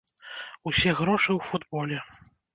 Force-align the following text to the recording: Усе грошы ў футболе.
Усе 0.71 0.95
грошы 1.01 1.29
ў 1.37 1.39
футболе. 1.51 2.03